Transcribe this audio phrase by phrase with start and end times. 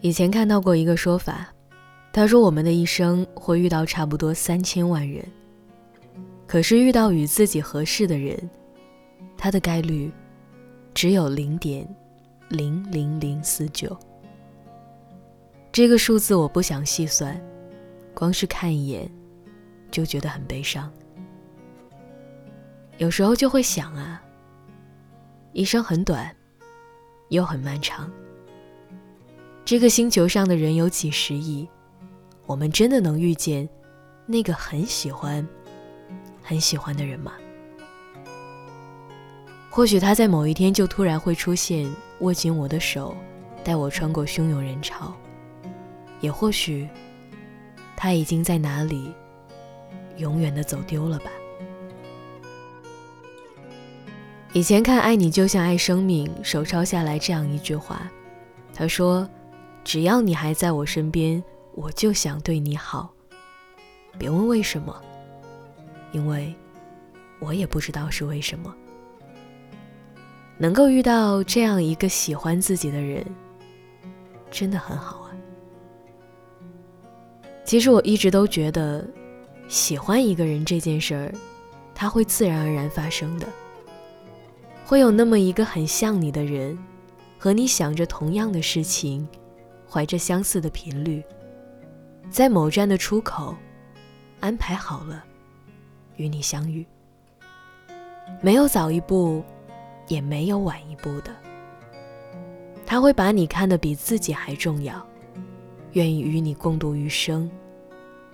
[0.00, 1.52] 以前看到过一个说法，
[2.12, 5.24] 他说我们的一生会遇到差不多三千万人，
[6.46, 8.48] 可是遇到与自己合适的人，
[9.36, 10.10] 他的概率
[10.94, 11.86] 只有零点
[12.48, 13.96] 零零零四九。
[15.72, 17.40] 这个数字我不想细算，
[18.14, 19.10] 光是看一眼
[19.90, 20.90] 就觉得很悲伤。
[22.98, 24.22] 有时候就会想啊，
[25.52, 26.34] 一生很短，
[27.30, 28.08] 又很漫长。
[29.68, 31.68] 这个星球上的人有几十亿，
[32.46, 33.68] 我们真的能遇见
[34.24, 35.46] 那个很喜欢、
[36.42, 37.34] 很喜欢的人吗？
[39.68, 41.86] 或许他在某一天就突然会出现，
[42.20, 43.14] 握紧我的手，
[43.62, 45.12] 带我穿过汹涌人潮；
[46.22, 46.88] 也或许
[47.94, 49.12] 他已经在哪里，
[50.16, 51.30] 永远的走丢了吧。
[54.54, 58.10] 以前看《爱你就像爱生命》，手抄下来这样一句话，
[58.72, 59.28] 他说。
[59.88, 61.42] 只要你还在我身边，
[61.74, 63.10] 我就想对你好。
[64.18, 64.94] 别问为什么，
[66.12, 66.54] 因为
[67.38, 68.76] 我也不知道是为什么。
[70.58, 73.24] 能够遇到这样一个喜欢自己的人，
[74.50, 75.32] 真的很好啊。
[77.64, 79.02] 其实我一直都觉得，
[79.68, 81.34] 喜欢一个人这件事儿，
[81.94, 83.48] 它会自然而然发生的。
[84.84, 86.78] 会有那么一个很像你的人，
[87.38, 89.26] 和你想着同样的事情。
[89.90, 91.24] 怀着相似的频率，
[92.30, 93.56] 在某站的出口
[94.40, 95.24] 安排好了
[96.16, 96.86] 与你相遇，
[98.42, 99.42] 没有早一步，
[100.06, 101.34] 也没有晚一步的。
[102.84, 105.04] 他会把你看得比自己还重要，
[105.92, 107.50] 愿意与你共度余生，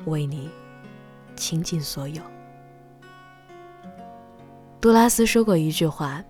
[0.06, 0.50] 为你
[1.36, 2.22] 倾尽所有。
[4.80, 6.22] 杜拉斯说过一句话，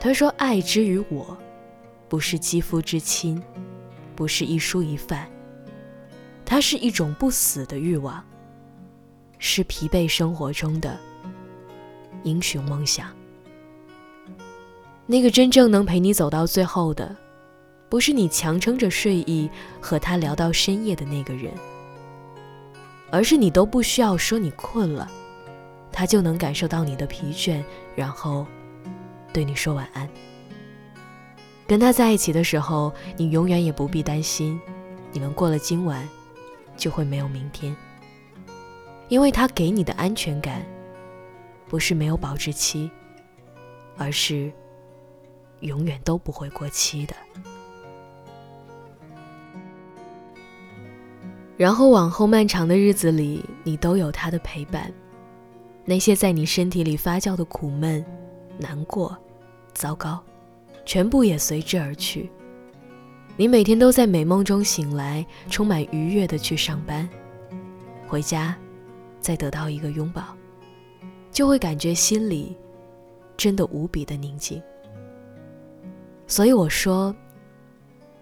[0.00, 1.36] 他说：“爱之于我，
[2.08, 3.42] 不是肌肤之亲。”
[4.22, 5.28] 不是一蔬一饭，
[6.44, 8.24] 它是一种不死的欲望，
[9.40, 10.96] 是疲惫生活中的
[12.22, 13.08] 英雄梦想。
[15.06, 17.16] 那个真正能陪你走到最后的，
[17.88, 21.52] 不是你强撑着睡意和他聊到深夜的那个人，
[23.10, 25.10] 而是你都不需要说你困了，
[25.90, 27.60] 他就能感受到你的疲倦，
[27.96, 28.46] 然后
[29.32, 30.08] 对你说晚安。
[31.66, 34.60] 跟他在一起的时候，你永远也不必担心，
[35.12, 36.06] 你们过了今晚，
[36.76, 37.74] 就会没有明天。
[39.08, 40.64] 因为他给你的安全感，
[41.68, 42.90] 不是没有保质期，
[43.96, 44.50] 而是
[45.60, 47.14] 永远都不会过期的。
[51.58, 54.92] 然后往后漫长的日子里，你都有他的陪伴，
[55.84, 58.04] 那些在你身体里发酵的苦闷、
[58.58, 59.16] 难过、
[59.72, 60.22] 糟糕。
[60.84, 62.30] 全部也随之而去。
[63.36, 67.08] 你每天都在美梦中醒来，充满愉悦的去上班，
[68.06, 68.56] 回家，
[69.20, 70.22] 再得到一个拥抱，
[71.30, 72.56] 就会感觉心里
[73.36, 74.62] 真的无比的宁静。
[76.26, 77.14] 所以我说，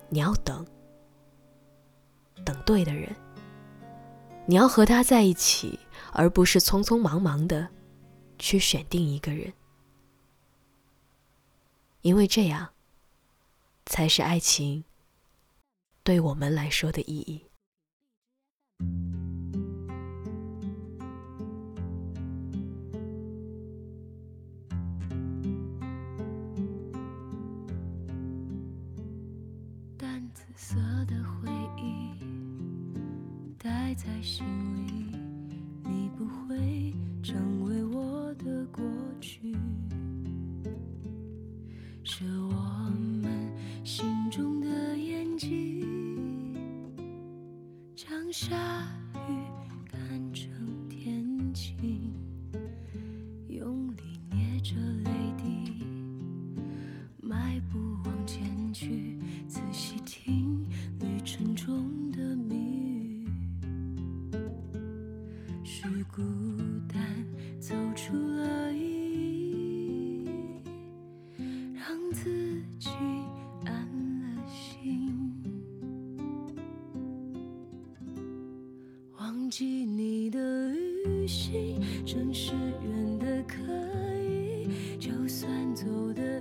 [0.08, 0.64] 你要等，
[2.44, 3.08] 等对的人。
[4.46, 5.78] 你要和他在一起，
[6.12, 7.68] 而不是匆匆忙忙的
[8.38, 9.52] 去选定一个人。
[12.02, 12.70] 因为这样，
[13.84, 14.84] 才是爱情
[16.02, 17.44] 对我们来说的意义。
[29.98, 32.10] 淡紫色的回忆
[33.58, 34.46] 待在心
[34.86, 35.19] 里，
[42.02, 42.54] 是我
[43.22, 43.52] 们
[43.84, 46.54] 心中的眼睛，
[47.94, 48.56] 将下
[49.28, 49.59] 雨
[81.30, 82.50] 旅行，城市
[82.82, 83.54] 远的可
[84.20, 84.66] 以，
[84.98, 86.39] 就算走的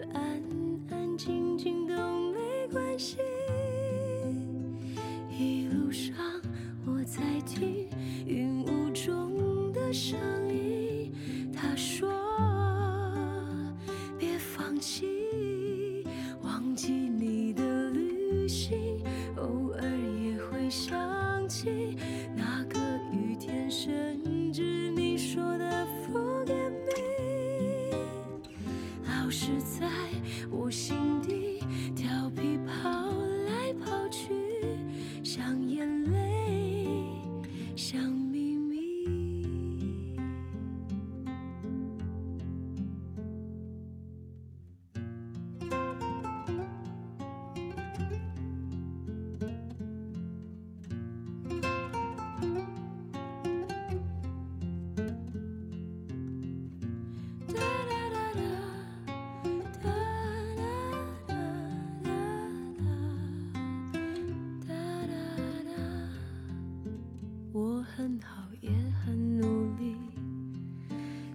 [67.99, 68.69] 很好也
[69.03, 69.97] 很努力。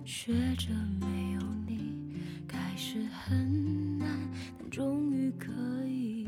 [0.03, 2.17] 学着没有你
[2.49, 4.09] 开始很难
[4.59, 5.53] 但终于可
[5.87, 6.27] 以。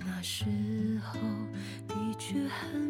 [0.00, 0.44] 那时
[1.02, 1.18] 候
[1.86, 2.87] 的确很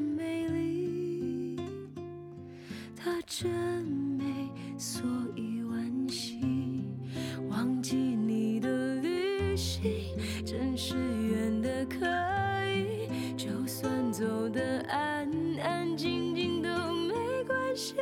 [14.18, 15.30] 走得安
[15.62, 17.14] 安静静都没
[17.46, 17.94] 关系。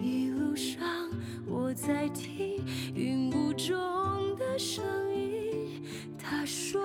[0.00, 0.88] 一路上
[1.46, 2.64] 我在听
[2.94, 4.82] 云雾中的声
[5.14, 5.82] 音，
[6.16, 6.80] 他说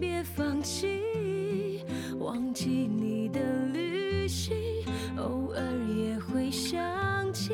[0.00, 1.84] 别放弃，
[2.18, 3.40] 忘记你的
[3.74, 4.56] 旅行，
[5.18, 5.62] 偶尔
[5.98, 7.52] 也会想起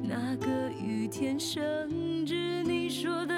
[0.00, 0.46] 那个
[0.80, 3.34] 雨天，甚至你说的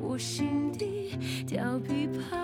[0.00, 1.16] 我心底
[1.46, 2.39] 调皮跑。